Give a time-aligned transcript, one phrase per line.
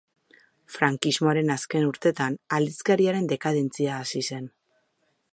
[0.75, 4.49] Frankismoaren azken urtetan aldizkariaren dekadentzia hasi zen.